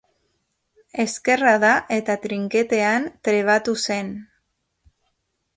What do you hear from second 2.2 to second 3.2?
trinketean